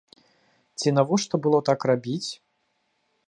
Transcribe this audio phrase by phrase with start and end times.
[0.79, 2.29] Ці навошта было так рабіць?